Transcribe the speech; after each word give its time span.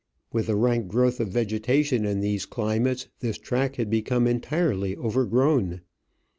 With 0.33 0.47
the 0.47 0.55
rank 0.55 0.87
growth 0.87 1.19
of 1.19 1.27
vegetation 1.27 2.05
in 2.05 2.21
these 2.21 2.47
climates 2.47 3.07
this 3.19 3.37
track 3.37 3.75
had 3.75 3.91
become 3.91 4.25
entirely 4.25 4.97
overgrown. 4.97 5.81